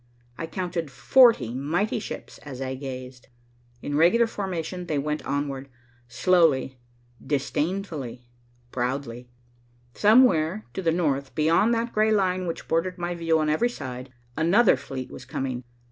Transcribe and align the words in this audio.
I 0.35 0.47
counted 0.47 0.89
forty 0.89 1.53
mighty 1.53 1.99
ships 1.99 2.39
as 2.39 2.59
I 2.59 2.73
gazed. 2.73 3.27
In 3.83 3.95
regular 3.95 4.25
formation 4.25 4.87
they 4.87 4.97
went 4.97 5.23
onward, 5.27 5.69
slowly, 6.07 6.79
disdainfully, 7.23 8.27
proudly. 8.71 9.29
Somewhere 9.93 10.65
to 10.73 10.81
the 10.81 10.91
north, 10.91 11.35
beyond 11.35 11.75
that 11.75 11.93
gray 11.93 12.11
line 12.11 12.47
which 12.47 12.67
bordered 12.67 12.97
my 12.97 13.13
view 13.13 13.37
on 13.37 13.47
every 13.47 13.69
side, 13.69 14.11
another 14.35 14.75
fleet 14.75 15.11
was 15.11 15.23
coming. 15.23 15.63